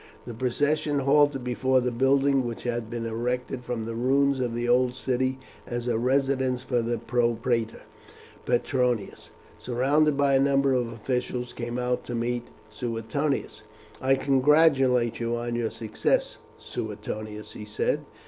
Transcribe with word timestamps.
The 0.25 0.33
procession 0.33 0.97
halted 0.97 1.43
before 1.43 1.79
the 1.79 1.91
building 1.91 2.43
which 2.43 2.63
had 2.63 2.89
been 2.89 3.05
erected 3.05 3.63
from 3.63 3.85
the 3.85 3.93
ruins 3.93 4.39
of 4.39 4.55
the 4.55 4.67
old 4.67 4.95
city 4.95 5.37
as 5.67 5.87
a 5.87 5.99
residence 5.99 6.63
for 6.63 6.81
the 6.81 6.97
propraetor. 6.97 7.81
Petronius, 8.47 9.29
surrounded 9.59 10.17
by 10.17 10.33
a 10.33 10.39
number 10.39 10.73
of 10.73 10.91
officials, 10.91 11.53
came 11.53 11.77
out 11.77 12.03
to 12.05 12.15
meet 12.15 12.47
Suetonius. 12.71 13.61
"I 14.01 14.15
congratulate 14.15 15.19
you 15.19 15.35
on 15.35 15.53
your 15.53 15.69
success, 15.69 16.39
Suetonius," 16.57 17.53
he 17.53 17.65
said. 17.65 17.99